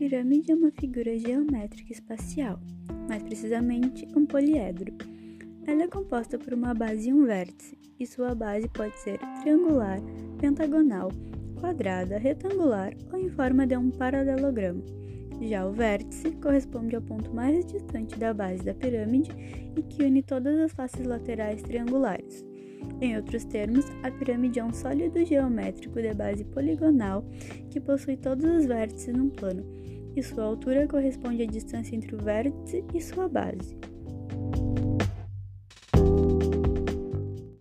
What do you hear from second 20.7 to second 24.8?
faces laterais triangulares. Em outros termos, a pirâmide é um